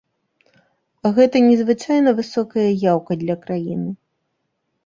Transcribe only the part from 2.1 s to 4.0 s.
высокая яўка для краіны.